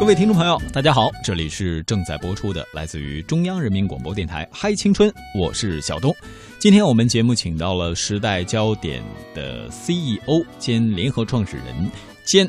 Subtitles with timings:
[0.00, 6.10] 各位听众朋友，大家好，这里是正在播出的来自于中央人民广播电台《嗨青春》，我是小东。
[6.58, 9.02] 今天我们节目请到了时代焦点
[9.34, 11.90] 的 CEO 兼联合创始人
[12.24, 12.48] 兼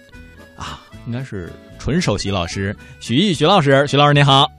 [0.55, 4.49] 啊，应该是纯首席老师许毅许老师，许老师您好，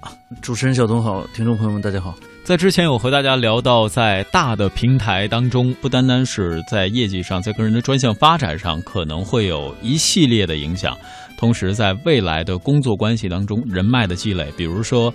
[0.43, 2.14] 主持人小东好，听众朋友们大家好。
[2.45, 10.99] 在之前有和大家聊到，在大的平台当中，不单单是在业绩上，在个人的专项发展上，可能会有一系列的影响。
[11.43, 15.13] 同时，在未来的工作关系当中，人脉的积累，比如说，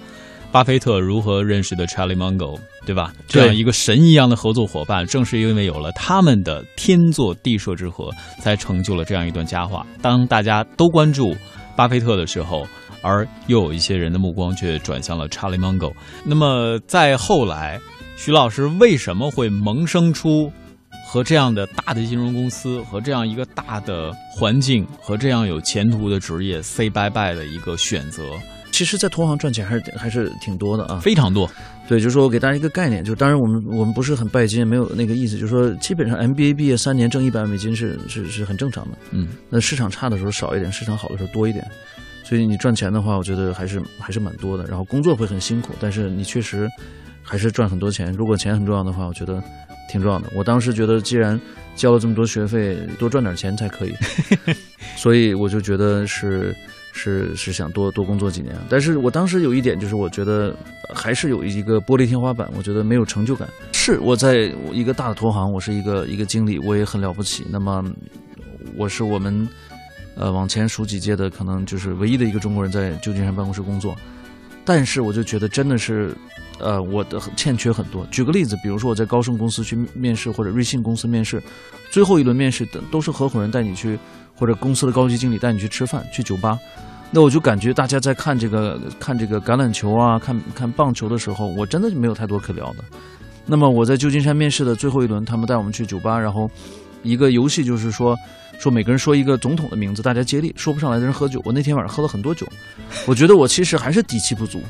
[0.52, 3.14] 巴菲特如何认识的 Charlie Munger，对吧？
[3.30, 9.88] 这样一个神一样的合作伙伴，正是因为有了他们的天作地设之合，才成就了这样一段佳话。
[10.02, 11.34] 当大家都关注
[11.78, 12.68] 巴菲特的时候。
[13.04, 15.94] 而又有一些人的目光却转向了 Charlie Munger。
[16.26, 17.80] 那么在后来，
[18.18, 20.52] 徐老师为什么会萌生出
[21.10, 28.24] 和这样的大的金融公司和这样一个大的环境和这样有前途的职业 say bye bye 的一个选择？
[28.74, 31.50] 其实，在投行赚钱还是还是挺多的啊，非常多。
[31.88, 38.98] 对，就是说我给大家一个概念，就是当然我们我们不是很拜金，没有那个意思，就是说基本上 MBA 毕业三年挣一百万美金是是是很正常的。
[39.12, 41.66] 嗯，那市场差的时候少一点，市场好的时候多一点。
[42.24, 44.66] 所以你赚钱的话，我觉得还是还是蛮多的。
[44.66, 46.70] 然后工作会很辛苦，但是你确实
[47.24, 48.12] 还是赚很多钱。
[48.12, 49.42] 如果钱很重要的话，我觉得
[49.88, 50.30] 挺重要的。
[50.36, 51.40] 我当时觉得，既然
[51.76, 53.94] 交了这么多学费，多赚点钱才可以。
[54.96, 56.56] 所以我就觉得是
[56.94, 58.56] 是是想多多工作几年。
[58.70, 60.56] 但是我当时有一点就是，我觉得
[60.94, 63.48] 还是有一个玻璃天花板，我觉得没有成就感。
[63.74, 67.46] 是我在一个大的投行，我是一个一个经理，我也很了不起。
[67.50, 67.84] 那么
[68.76, 69.48] 我是我们。
[70.20, 73.96] 呃，往前数几届的，可能就是唯一的一个中国人在旧金山办公室工作，
[74.68, 76.14] 但是我就觉得真的是，
[76.60, 78.06] 呃，我的欠缺很多。
[78.12, 81.42] 举个例子，比如说我在高盛公司去面试，或者瑞信公司面试，
[81.90, 83.98] 最后一轮面试的都是合伙人带你去，
[84.36, 86.60] 或者公司的高级经理带你去吃饭，去酒吧，
[87.12, 92.84] 那我就感觉大家在看这个看这个橄榄球啊，看看棒球的时候，我真的就没有太多可聊的。
[93.46, 96.52] 那么我在旧金山面试的最后一轮，他们带我们去酒吧，然后
[97.04, 98.14] 一个游戏就是说。
[98.60, 101.42] 说每个人说一个总统的名字，大家接力，说不上来的人喝酒。
[101.46, 102.48] 我那天晚上喝了很多酒，
[103.06, 104.62] 我觉得我其实还是底气不足。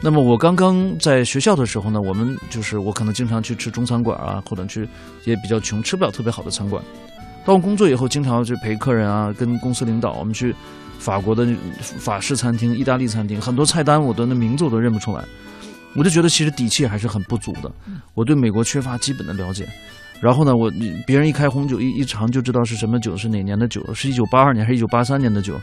[0.00, 4.88] 那么我刚刚在学校的时候呢，我们就是我可能经常去吃中餐馆啊，或者去
[5.24, 6.82] 也比较穷，吃不了特别好的餐馆。
[7.44, 10.54] 到工作以后，经常去陪客人啊，跟公司领导，我们去
[10.98, 11.48] 法国的
[11.80, 15.24] 法式餐厅、意大利餐厅，很多菜单我的那名字我都认不出来。
[15.96, 17.72] 我就觉得其实底气还是很不足的。
[18.14, 19.66] 我对美国缺乏基本的了解。
[20.20, 20.70] 然后呢，我
[21.06, 25.60] 别人一开红酒一一尝就知道是什么酒，是哪年的酒，是一九八二年还是一九八三年的酒，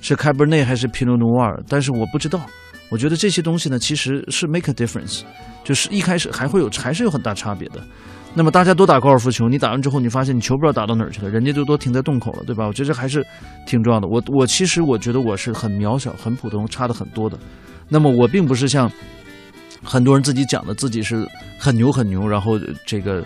[0.00, 1.62] 是开伯内还是皮诺诺瓦尔？
[1.68, 2.40] 但是我不知道。
[2.90, 5.22] 我觉得这些东西呢，其实是 make a difference，
[5.62, 7.82] 就是一开始还会有还是有很大差别的。
[8.34, 12.66] 那么大家都打高尔夫球，你打完之后，你发现你球不知道打到哪儿去了，人家就都停在洞口了，对吧？
[12.66, 13.22] 我觉得还是
[13.66, 14.06] 挺重要的。
[14.08, 17.38] 我我其实我觉得我是很渺小、很普通、差的很多的。
[17.88, 18.90] 那么我并不是像
[19.82, 21.26] 很多人自己讲的自己是
[21.58, 23.24] 很牛很牛，然后这个。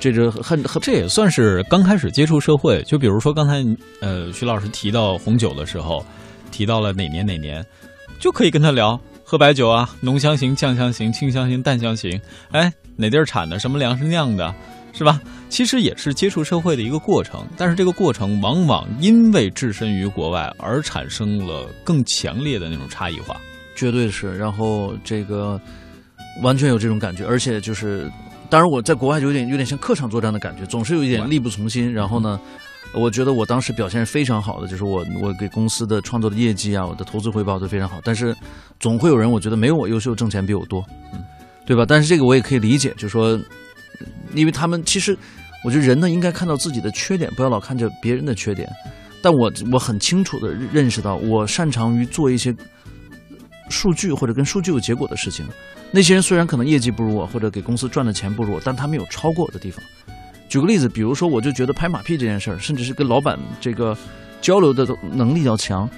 [0.00, 2.82] 这个很很，这也算是刚开始接触社会。
[2.82, 3.64] 就比如说刚才
[4.02, 6.04] 呃，徐老师提到红酒的时候，
[6.50, 7.64] 提到了哪年哪年，
[8.18, 12.20] 就可以跟他聊喝白酒啊，浓香型、酱香型、清香型、淡香型。
[12.50, 13.58] 哎，哪地儿产的？
[13.58, 14.54] 什么粮食酿的？
[14.92, 15.18] 是吧？
[15.48, 17.42] 其实也是接触社会的一个过程。
[17.56, 23.40] 但是这个过程往往因为置身于国外而产生了更强烈的那种差异化。
[23.74, 24.36] 绝对是。
[24.36, 25.58] 然后这个
[26.42, 28.10] 完全有这种感觉，而且就是。
[28.50, 31.92] 当然，我在国外就有点有点像客场作战的感觉，总是有一点力不从心。
[31.92, 32.38] 然后呢，
[32.94, 38.00] 我觉得我当时表现是非常好的，就是我我给公司的创作的业绩啊，我的投资回报都非常好。
[38.04, 38.36] 但是，
[38.78, 40.84] 总会有人我觉得没有我优秀，挣钱比我多，
[41.14, 41.24] 嗯，
[41.66, 41.84] 对吧？
[41.88, 43.36] 但是这个我也可以理解，就是说，
[44.34, 45.16] 因为他们其实，
[45.64, 48.70] 我觉得人呢应该看到自己的缺点，不要老看着别人的缺点。
[49.22, 52.54] 但我我很清楚的认识到，我擅长于做一些
[53.70, 55.46] 数据或者跟数据有结果的事情。
[55.90, 59.82] 那些人虽然可能业绩不如我，或者给公司赚的钱不如我，但他们有超过我的地方。
[60.48, 63.96] 举个例子，比如说，我就觉得拍马屁这件事儿，甚至是跟老板这个
[64.40, 65.88] 交流的能力要强，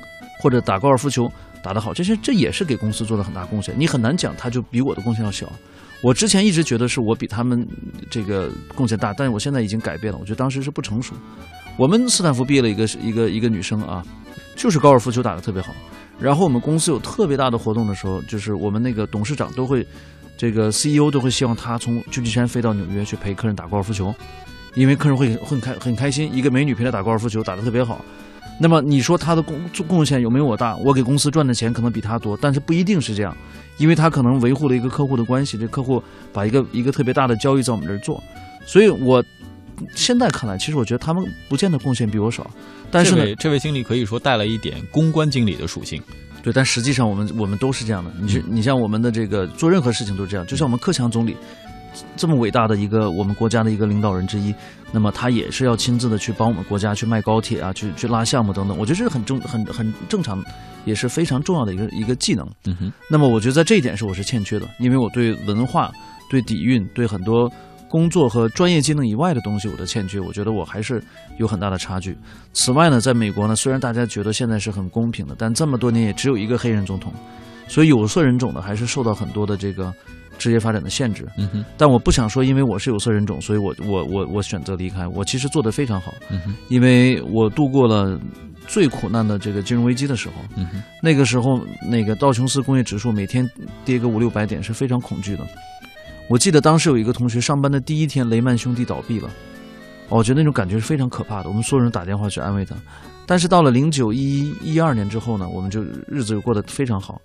[0.41, 1.31] 或者打高尔夫球
[1.63, 3.75] 打得好，这些这也是给公司做了很大贡献。
[3.77, 5.51] 你很难讲他就比我的贡献要小。
[6.03, 7.67] 我之前一直觉得是我比他们
[8.11, 10.19] 这个贡献大，但是我现在已经改变了。
[10.19, 11.15] 我觉得当时是不成熟。
[11.79, 14.05] 我们斯坦福毕业了一个一个一个女生啊，
[14.55, 15.75] 就是高尔夫球打得特别好。
[16.19, 19.87] 然后我们公司有特别大的活动的时候，就是我们那个董事长都会，
[20.37, 24.15] 这个 CEO 都会希望他从旧金山飞到纽约去陪客人打高尔夫球，
[24.75, 28.03] 因为客人会很开很开心，一个美女陪他打高尔夫球打得特别好。
[28.59, 30.75] 那么你说他的贡贡献有没有我大？
[30.77, 33.37] 我给公司赚的钱可能比他多，但是不一定是这样，
[33.77, 36.03] 因为他可能维护了一个客户的关系，这客户
[36.33, 38.23] 把一个一个特别大的交易在我们这儿做，
[38.65, 39.23] 所以我。
[39.95, 42.49] 现在看来，其实我觉得他们不见得贡献比我少，
[42.91, 46.03] 但是呢，这位经理可以说带了一点公关经理的属性。
[46.43, 48.11] 对，但实际上我们我们都是这样的。
[48.21, 51.37] 你是你像我们的这个做任何事情都是这样，就像我们克强总理
[52.17, 54.55] 这么伟大的一个我们国家的一个领导人之一，
[54.93, 58.79] 那么他也是要亲自的去帮我们国家去卖高铁啊，去去拉项目等等。
[58.79, 60.41] 我觉得这是很正很很正常，
[60.85, 62.49] 也是非常重要的一个一个技能。
[62.67, 65.91] 嗯哼，那么我觉得在这一点是我是欠缺的，因为我对文化、
[66.31, 67.51] 对底蕴、对很多
[67.89, 71.03] 工作和专业技能以外的东西我的欠缺，我觉得我还是
[71.39, 72.17] 有很大的差距。
[72.53, 77.13] 此外呢，在美国呢，虽然大家觉得现在是很公平的，但这么多年也只有一个黑人总统，
[77.69, 79.93] 所以有色人种呢还是受到很多的这个
[80.39, 81.27] 职业发展的限制。
[81.77, 85.07] 但我不想说，因为我是有色人种，所以我我我我选择离开。
[85.07, 86.13] 我其实做得非常好，
[86.69, 88.19] 因为我度过了
[88.67, 90.35] 最苦难的这个金融危机的时候。
[90.57, 93.49] 嗯，那个时候，那个道琼斯工业指数每天
[93.85, 95.47] 跌个五六百点是非常恐惧的。
[96.29, 99.29] 我记得当时有一个同学上班的第一天，雷曼兄弟倒闭了，
[100.09, 101.49] 哦我觉得那种感觉是非常可怕的。
[101.49, 102.75] 我们所有人打电话去安慰他，
[103.27, 107.21] 但是到了零九一一二年之后呢，我们就日子就过得非常好。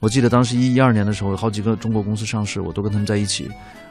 [0.00, 3.48] 我记得当时一一二年的时候，有好几个中国公司上市，我都跟他们在一起，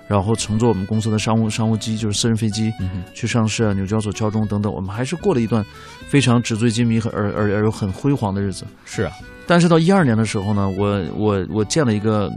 [0.08, 5.64] 然后乘坐我们公司的商务商务机，就是私人飞机，嗯，去上市啊，纽交所、敲钟等等，我们还是过了一段
[6.08, 8.66] 非常纸醉金迷和而而而又很辉煌的日子。
[8.86, 9.14] 是啊，
[9.46, 12.30] 但是到一二年的时候呢，我我我见了一个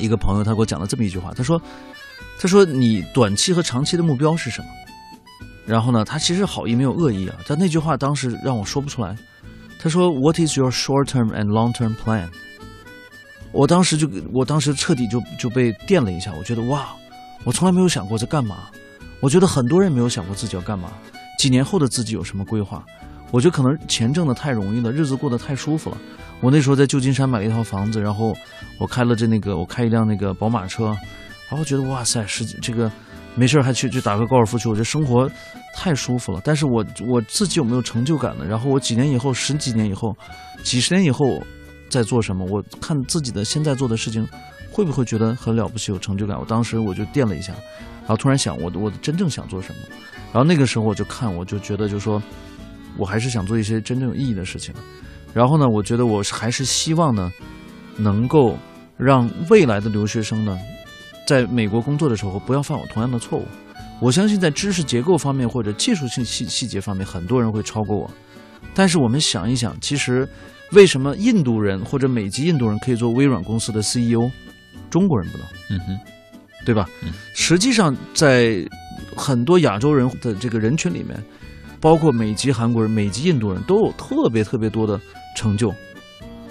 [0.00, 1.60] 一个朋友，他给我讲了这么一句话，他说
[2.40, 4.68] 他说你短期和长期的目标是什么？
[5.66, 9.16] 然后呢，他其实好意没有恶意啊，但那句话当时让我说不出来。
[9.78, 12.28] 他说 What is your short term and long term plan？
[13.52, 16.88] 我当时就我当时彻底就就被电了一下，我觉得哇，
[17.44, 18.68] 我从来没有想过在干嘛。
[19.20, 20.90] 我觉得很多人没有想过自己要干嘛，
[21.38, 22.84] 几年后的自己有什么规划。
[23.30, 25.96] 我觉得可能钱挣的太容易了，日子过得太舒服了。
[26.40, 28.34] 我那时候在旧金山买了一套房子，然后
[28.78, 30.86] 我开了这那个我开一辆那个宝马车，
[31.48, 32.90] 然后觉得哇塞，是这个
[33.34, 35.30] 没事还去去打个高尔夫球，我觉得生活
[35.74, 36.40] 太舒服了。
[36.42, 38.44] 但是我我自己有没有成就感呢？
[38.44, 40.16] 然后我几年以后、十几年以后、
[40.62, 41.42] 几十年以后
[41.88, 42.44] 在做什么？
[42.46, 44.26] 我看自己的现在做的事情，
[44.72, 46.38] 会不会觉得很了不起、有成就感？
[46.38, 47.52] 我当时我就电了一下，
[48.00, 49.80] 然后突然想，我我真正想做什么？
[50.32, 52.22] 然后那个时候我就看，我就觉得就说，
[52.96, 54.74] 我还是想做一些真正有意义的事情。
[55.32, 57.30] 然后呢，我觉得我还是希望呢，
[57.96, 58.56] 能够
[58.96, 60.58] 让未来的留学生呢，
[61.26, 63.46] 在美国工作的时候不要犯我同样的错误。
[64.00, 68.10] 我相信在知识结构方面或者技术性细细节方面，很多人会超过我。
[68.74, 70.28] 但是我们想一想，其实
[70.72, 74.30] 为什么印度人或者美籍印度人可以做微软公司的 CEO，
[74.88, 75.46] 中国人不能？
[75.70, 75.98] 嗯哼，
[76.64, 76.88] 对吧？
[77.02, 78.66] 嗯实际上，在
[79.16, 81.22] 很多亚洲人的这个人群里面，
[81.80, 85.00] 包括美籍韩国人、美籍印度人，都有特别特别多的
[85.34, 85.74] 成就。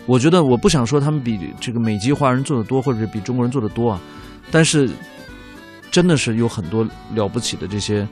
[0.05, 4.01] 我觉得我不想说他们比这个美籍华人做的多，或者是比中国人做的多啊，
[4.49, 4.89] 但是
[5.91, 8.07] 真的是有很多了不起的这些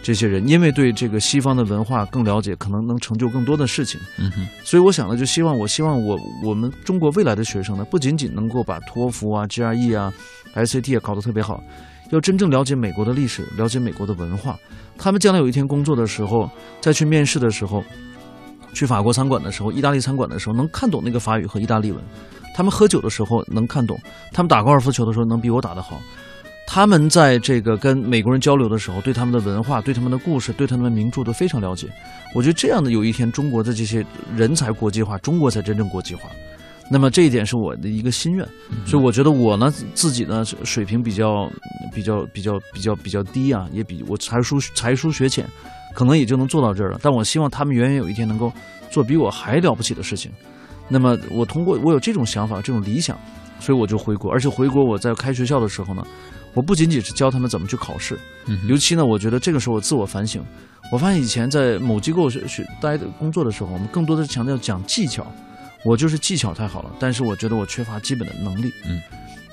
[0.00, 4.00] 这些人，因为对这个西方的文化更了解，可能能成就更多的事情。
[4.16, 10.12] 嗯哼，所以我想呢，就希望我希望我我们中国未来的学生呢，不仅仅能够把托福啊、GRE 啊、
[10.54, 11.60] SAT 啊搞得特别好，
[12.10, 14.58] 要真正了解美国的历史，了解美国的文化。
[14.98, 16.48] 他们将来有一天工作的时候，
[16.80, 17.82] 再去面试的时候，
[18.74, 22.02] 去法国餐馆的时候、意大利餐馆的时候，能看懂那个法语和意大利文。
[22.54, 23.98] 他们喝酒的时候能看懂，
[24.32, 26.00] 他们打高尔夫球的时候能比我打得好。
[26.66, 31.88] 他们在这个跟美国人交流的时候，对他们的文化、对他们的故事、对他们的名著都非常了解。
[32.34, 34.04] 我觉得这样的有一天，中国的这些
[34.36, 36.28] 人才国际化，中国才真正国际化。
[36.92, 38.44] 那么这一点是我的一个心愿，
[38.84, 41.48] 所以我觉得我呢自己呢水平比较
[41.94, 45.46] 比较比较比较比较低啊，也比我才疏才疏学浅，
[45.94, 46.98] 可能也就能做到这儿了。
[47.00, 48.52] 但我希望他们远远有一天能够
[48.90, 50.32] 做比我还了不起的事情。
[50.88, 53.16] 那么我通过我有这种想法、这种理想，
[53.60, 54.28] 所以我就回国。
[54.32, 56.04] 而且回国我在开学校的时候呢，
[56.54, 60.44] 我不仅仅是教他们怎么去考试，嗯尤其呢，我觉得这个时候我自我反省，
[60.90, 65.24] 我发现以前在某机构学学待的工作的时候，我们更多的是强调讲技巧，
[65.84, 68.72] 我就是技巧太好了，但是我觉得我缺乏基本的能力。
[68.86, 69.00] 嗯，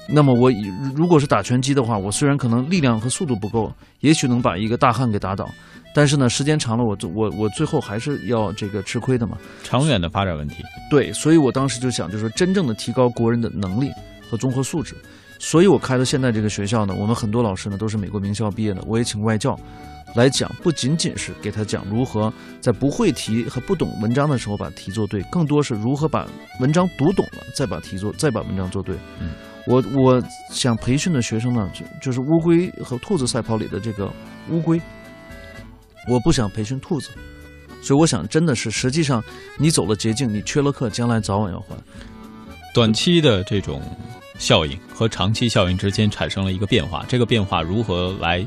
[0.10, 5.50] 那么我以如果是打拳击的话，我虽然可能力量和速度不够，也许能把一个大汉给打倒，
[5.96, 9.38] 但是呢，时间长了，我最我我最后还是要这个吃亏的嘛。
[9.64, 10.64] 长远的发展问题。
[10.90, 13.90] 对，所以我当时就想，就是说真正的提高国人的能力
[14.30, 14.96] 和综合素质。
[15.40, 19.58] 所以我开了现在这个学校呢，我们很多老师呢都是美国名校毕业的，我也请外教
[20.16, 26.28] 来讲，不仅仅是给他讲如何在不会题和不懂文章的时候把题做对，更多是如何把
[26.60, 28.96] 文章读懂了，再把题做，再把文章做对。
[29.20, 29.32] 嗯，
[29.68, 34.12] 我我想培训的学生呢，就就是乌龟和兔子赛跑里的这个
[34.50, 34.82] 乌龟，
[36.10, 37.10] 我不想培训兔子。
[37.84, 39.24] 所以我想，真的是，实际上
[39.58, 41.76] 你走了捷径，你缺了课，将来早晚要还。
[42.74, 43.80] 短期的这种
[44.40, 48.46] 效应和长期效应之间产生了一个变化，这个变化如何来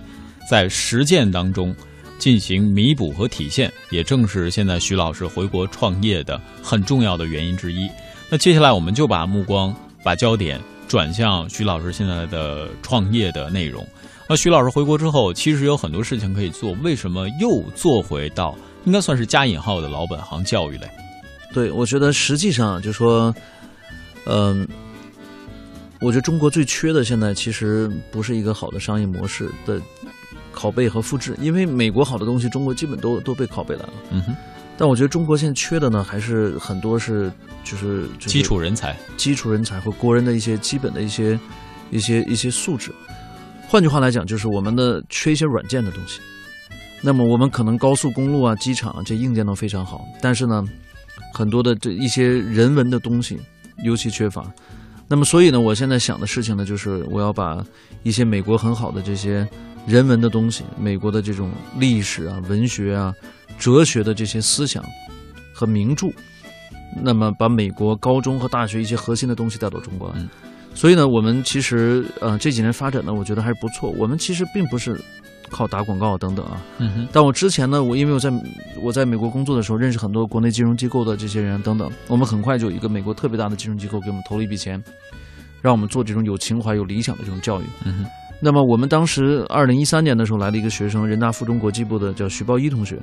[0.49, 1.75] 在实践当中
[2.19, 7.89] 进行弥补和体现，也正是现在徐老师回国创业的很重要的原因之一。
[8.31, 13.87] 那接下来我们就把目光、把焦点转向徐老师现在的创业的内容。
[14.29, 20.89] 那徐老师回国之后，其实有很多事情可以做，为什么又做回到应该算是加引号的老本行教育类？
[21.53, 23.35] 对，我觉得实际上就说，
[24.27, 24.69] 嗯、
[26.01, 29.81] 我觉得中国最缺的现在其实不是一个好的商业模式的
[30.55, 33.93] 拷贝和复制，因为美国好的东西，中国基本都都被拷贝来了。
[34.11, 34.35] 嗯哼，
[34.77, 37.33] 但我觉得中国现在缺的呢，还是很多是
[37.65, 38.97] 就是、就是、基础人才。
[39.17, 41.39] 基础人才和国人的一些基本的一些
[41.91, 42.93] 一些一些素质。
[43.69, 46.21] 换句话来讲，就是我们的缺一些软件的东西。
[47.03, 50.63] 那么我们可能高速公路啊、机场啊这硬件都非常好，但是呢，
[51.33, 53.39] 很多的这一些人文的东西
[53.85, 54.45] 尤其缺乏。
[55.09, 57.65] 那么所以呢，我现在想的事情呢，就是我要把
[58.03, 59.49] 一些美国很好的这些
[59.87, 63.15] 人文的东西，美国的这种历史啊、文学啊、
[63.59, 64.85] 哲学的这些思想
[65.53, 66.09] 和名著，
[67.03, 70.15] 那么把美国高中和大学一些核心的东西带到中国来。
[70.19, 70.29] 嗯
[70.73, 73.91] 所以呢，我们其实呃这几年发展呢，我觉得还是不错。
[73.99, 74.97] 我们其实并不是
[75.51, 78.31] 靠打广告等等啊，嗯，但我之前呢，我因为我在
[78.81, 84.81] 我在美国工作的时候，认识很多国内金融机构的这些人等等，我们很快就有一个美国特别大的金融机构给我们投了一笔钱，
[85.61, 87.65] 让我们做这种有情怀、有理想的这种教育。
[87.85, 88.07] 嗯哼，
[88.43, 92.99] 那么我们当时二零一三年的时候来了一个学生，人大附中国际部的叫徐抱一同学，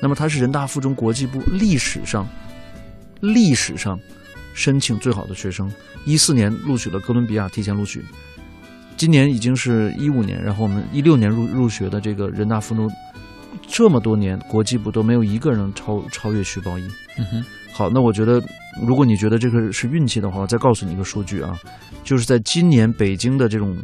[0.00, 2.26] 那么他是人大附中国际部历史上
[3.20, 3.98] 历史上
[4.54, 5.70] 申请最好的学生，
[6.04, 8.04] 一四年录取了哥伦比亚提前录取，
[8.96, 12.88] 今年已经是一五年，然后我们一六年入入学的这个人大附中，
[13.66, 16.82] 这么多年国际部都没有一个人超超越徐抱一。
[17.18, 18.40] 嗯哼，好，那我觉得，
[18.86, 21.58] 如果你觉得这个是运气的话，我再告诉你一个数据啊，
[22.04, 23.76] 就是在今年北京的这种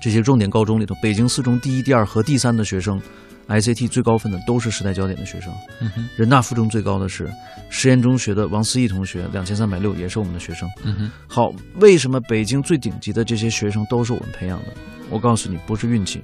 [0.00, 3.00] 这些重点高中里头，北京四中第一、第二和第三的学生
[3.48, 5.52] ，ICT 最高分的都是时代焦点的学生。
[5.80, 7.30] 嗯，人大附中最高的是
[7.68, 10.68] 实验中学的王思义同学，两千三百六，也是我们的学生。
[10.84, 14.66] 嗯，好，为什么北京最顶级的这些学生都是我们培养的？
[15.10, 16.22] 我告诉你，不是运气，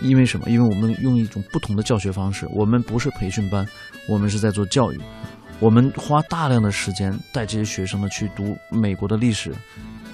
[0.00, 0.48] 因为什么？
[0.48, 3.66] 因为我们用一种不同的教学方式，我们不是培训班，
[4.08, 4.98] 我们是在做教育，
[5.60, 9.52] 我们花大量的时间带这些学生呢去读美国的历史、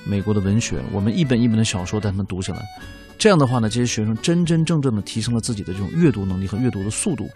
[0.04, 2.62] 美国的文学，我们一本一本的小说带他们读下来。
[3.16, 7.30] 这样的话呢，这些学生真真正正的提升了自己的这种阅读能力和阅读的速度，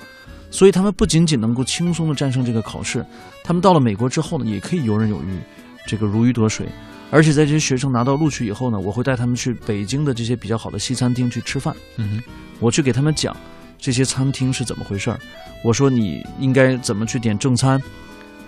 [0.50, 3.04] 所以他们不仅仅能够轻松的战胜这个考试，
[3.42, 5.38] 他们到了美国之后呢，也可以游刃有余，
[5.86, 6.66] 这个如鱼得水。
[7.10, 12.22] 而且在这些学生拿到录取以后呢，我会带他们去北京的这些比较好的西餐厅去吃饭，嗯哼，
[12.60, 13.34] 我去给他们讲
[13.78, 15.18] 这些餐厅是怎么回事儿。
[15.64, 17.80] 我说你应该怎么去点正餐，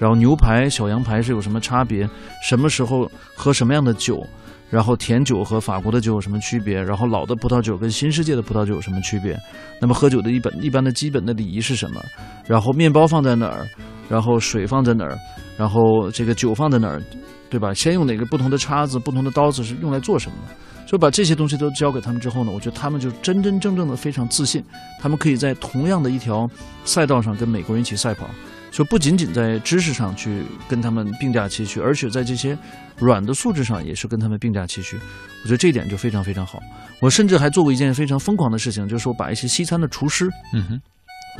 [0.01, 2.09] 然后牛排、小羊排是有什么差别，
[2.43, 4.19] 什么时候喝什么样的酒，
[4.71, 9.39] 然后甜酒和法国的酒有什么区别，然后老的葡萄酒跟新世界的葡萄酒有什么区别，
[9.79, 12.01] 那么喝酒的一本一般的基本的礼仪是什么，
[12.47, 13.67] 然后面包放在哪儿，
[14.09, 15.19] 然后水放在哪儿，
[15.59, 17.03] 然后这个酒放在哪儿，
[17.51, 17.75] 对吧？
[17.75, 20.55] 先用哪个不同的叉子、不同的刀子是用来做什么的？
[20.87, 24.65] 就把这些东西都教给他们之后呢，我觉得他们就真真正正的非常自信，
[24.99, 26.49] 他们可以在同样的一条
[26.85, 28.29] 赛道上跟美国人一起赛跑，
[28.71, 32.57] 就不仅仅在知识上去跟他们并驾齐驱，而且在这些
[32.97, 34.97] 软的素质上也是跟他们并驾齐驱。
[35.43, 36.61] 我觉得这一点就非常非常好。
[37.01, 40.81] 我甚至还做过一件非常疯狂的事情，就是我把一些西餐的厨师嗯哼，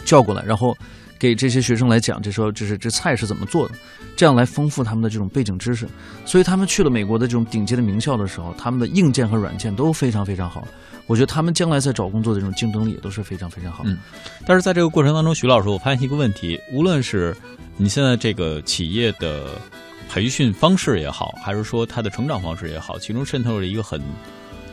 [0.05, 0.77] 叫过来，然后
[1.21, 3.75] 给这些学生来讲，这说这是这菜是怎么做的，
[4.17, 5.87] 这样来丰富他们的这种背景知识。
[6.25, 10.67] 所以他们去了美国的这种顶尖的名校的时候，他们的硬件和软件都非常非常好。
[11.07, 13.83] 我觉得他们将来在找工作的这种竞争力也都是非常非常好。
[13.85, 13.99] 嗯
[14.47, 17.37] 但是在这个过程当中，徐老师，我发现一个问题，无论是
[17.77, 19.61] 你现在这个企业的
[20.09, 24.01] 培训方式也好，还是说它的成长方式也好，其中渗透了一个很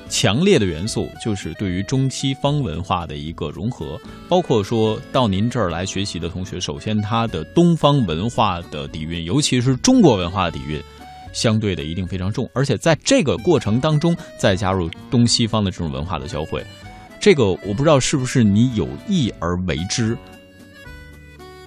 [0.10, 4.00] 强烈的元素，就是对于中西方文化的一个融合。
[4.30, 10.82] 包括说到您这儿来学习的同学，首先他的东方文化的底蕴，尤其是中国文化的底蕴。
[11.34, 16.66] 相对的一定非常重，而且在这个过程当中再加入东西方的这种文化的交汇，
[17.20, 20.18] 这个我不知道是不是你有意而为之。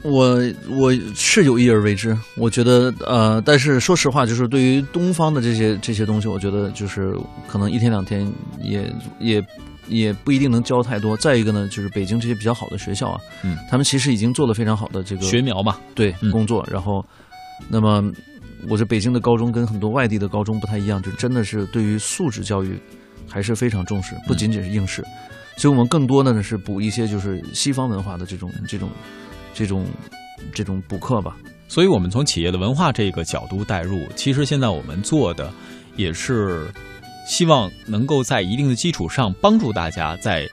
[0.02, 7.14] 我我是有意而为之，我觉得呃，但是说实话，就是对于东方的这些这些东西，我觉得就是
[7.46, 8.26] 可能一天两天
[8.62, 9.44] 也也
[9.88, 11.14] 也不一定能教太多。
[11.16, 16.30] 再一个呢，就是北京这些比较好的学校啊，嗯，他们其实已经做了非常好的这个学苗嘛，对嗯。
[16.30, 17.04] 工作，然后
[17.68, 18.02] 那么
[18.68, 22.80] 我这北京的高中跟很多外地的高中不太一样，就真的是对于素质教育
[23.28, 25.04] 还是非常重视，不仅仅是应试，
[25.58, 28.88] 所以我们更多的呢是补一些就是西方文化的这种这种
[29.54, 29.86] 这种
[30.54, 31.36] 这种补课吧。
[31.68, 35.52] 所以我们从企业的文化这个角度带入，其实现在我们做的
[35.96, 36.68] 也是
[37.28, 40.48] 希望能够在一定的基础上帮助大家在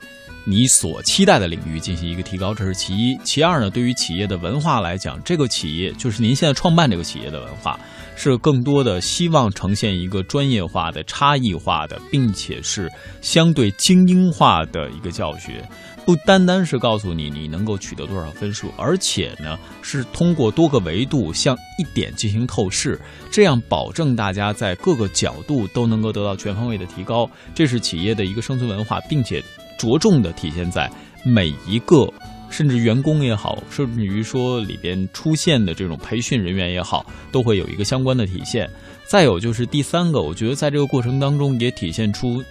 [0.45, 3.17] 你所期待的领域进行一个提高，这是其一。
[3.23, 7.79] 其二呢，对于企业的文化来讲，这个企业就是您现在创办这个企业的文化，
[8.15, 12.89] 是更多的希望呈现一个专业化的、差异化的，并且是
[13.21, 15.67] 相对精英化的一个教学。
[16.07, 22.97] 不单单是告诉你你能够取得多少分数，而且呢是通过多个维度向一点进行透视，
[23.29, 27.29] 这样保证大家在各个角度都能够得到全方位的提高。
[27.53, 29.43] 这是企业的一个生存文化，并且
[29.77, 30.89] 着重的体现在
[31.25, 32.09] 每一个，
[32.49, 38.69] 甚至员工也好，甚至于说里边出现的这种培训人员也好，都会有一个相关的体现。
[39.05, 42.41] 再有就是第三个，我觉得在这个过程当中也体现出。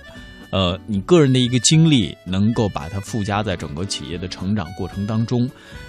[0.56, 5.46] 呃，你个人的一个经历能够把它附加在整个企业的成长过程当中，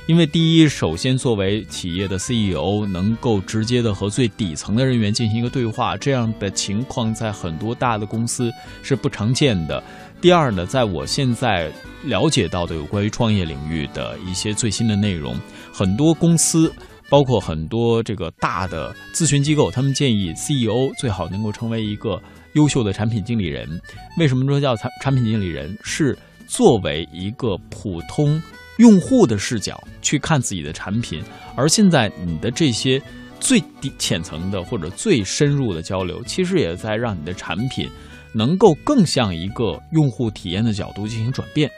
[0.08, 8.52] 因为第一，首先作为企业的 CEO，能够直接的和最底层的人员进行一个对话，这样的情况在很多大的公司
[8.84, 9.82] 是不常见的。
[10.20, 11.72] 第二呢，在我现在
[12.04, 15.34] 了解到的有关于创业领域的一些最新的内容，
[15.72, 16.70] 很多公司，
[17.10, 22.22] 包括很多这个大的咨询机构，他们建议 CEO 最好能够成为一个。
[22.54, 23.80] 优秀的产品经理人，
[24.18, 25.78] 为什么说叫产产品经理人？
[25.84, 28.42] 是作为一个普通
[28.80, 31.22] 用户的视角去看自己的产品，
[31.56, 33.00] 而现在你的这些
[33.40, 37.88] 最低浅层的或者最深入的交流，其实也在让你的产品
[38.34, 41.70] 能够更像一个用户体验的角度进行转变。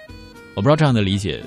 [0.55, 1.43] 我不知道这样的理解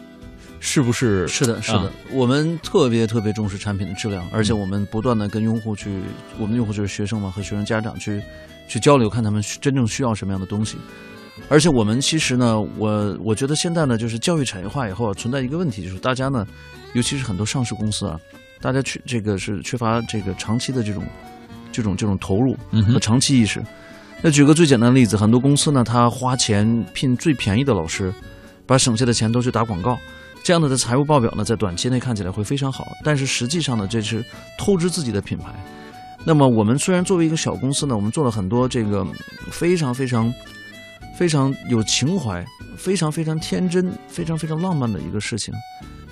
[0.62, 1.28] 是不是？
[1.28, 6.00] 是的，是的，我们特别特别重视产品的质量，而且我们不断的跟用户去，
[6.38, 8.22] 我们的用户就是学生嘛，和学生家长去。
[8.68, 10.78] 去交流，看他们真正需要什么样的东西。
[11.50, 16.46] 而且我们其实呢，我我觉得现在呢，就是教育产业化以后存在一个问题，就是大家呢，
[16.94, 18.18] 尤其是很多上市公司啊，
[18.62, 21.04] 大家缺这个是缺乏这个长期的这种
[21.70, 22.56] 这种这种投入
[22.90, 23.62] 和长期意识。
[24.22, 28.10] 那举个最简单的例子，很多公司呢，他花钱聘最便宜的老师，
[28.64, 29.98] 把省下的钱都去打广告，
[30.44, 34.24] 这样的财务报表呢，在短期内看起来会非常好，但是实际上呢，这是
[34.58, 35.52] 透支自己的品牌。
[36.24, 39.06] 那么我们虽然作为一个小公司呢，我们做了很多这个
[39.50, 40.32] 非常非常
[41.16, 42.44] 非常有情怀、
[42.76, 45.54] 非常非常天真、非常非常浪漫的一个事情，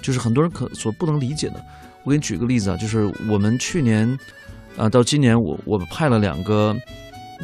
[0.00, 1.64] 就是很多人可所不能理解的。
[2.04, 4.18] 我给你举个例子啊，就是我们去年
[4.76, 6.74] 啊到今年，我我派了两个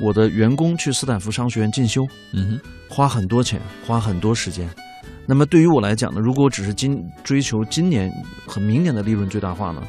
[0.01, 4.69] 我的员工去斯坦福商学院进修，嗯哼，花很多钱，花很多时间。
[5.27, 8.11] 那么对于我来讲呢，如果我只是今追求今年
[8.47, 9.83] 和明年的利润最大化呢？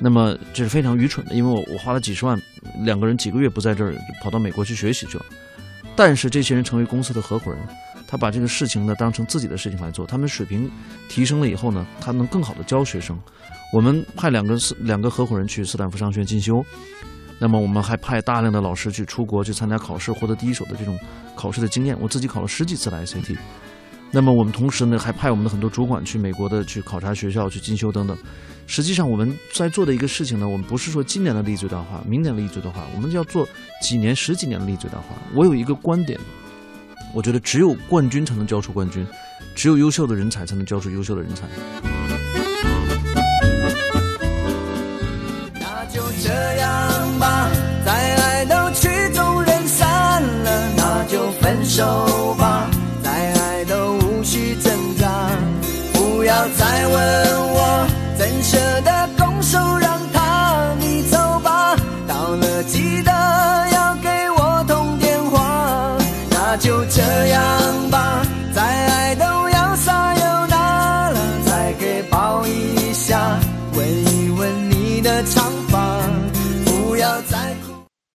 [0.00, 2.38] 那么这是非常愚蠢的，因为我我花了几十万，
[2.84, 5.24] 两个人几个月不在这儿，跑到美国去学习去了。
[5.96, 7.60] 但是这些人成为公司的合伙人，
[8.06, 10.70] 他把这个事情呢当成自己的事情来做，他们水平
[11.08, 13.18] 提升了以后呢，他能更好的教学生。
[13.72, 16.62] 我们派两个两个合伙人去斯坦福商学院进修，
[17.38, 20.98] 那么我们还派大量的老师去出国去参加考试，获得第一手的这种
[21.36, 21.96] 考试的经验。
[22.00, 23.36] 我自己考了十几次的 SAT。
[24.14, 28.16] 那么我们同时呢，还派我们的很多主管去美国的去考察学校去进修等等。
[28.64, 33.44] 实际上我们在做的一个事情呢，我们不是说今年的利益最大化，明年的利益最大化，我们要做
[33.82, 35.16] 几年、十几年的利益最大化。
[35.34, 36.16] 我有一个观点，
[37.12, 39.04] 我觉得只有冠军才能教出冠军，
[39.56, 41.48] 只有优秀的人才才能教出优秀的人才。
[45.54, 47.50] 那就这样吧，
[47.84, 52.13] 在爱都曲终人散了，那就分手。